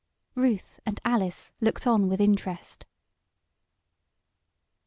Ruth 0.33 0.79
and 0.83 0.99
Alice 1.05 1.53
looked 1.61 1.85
on 1.85 2.09
with 2.09 2.19
interest. 2.19 2.87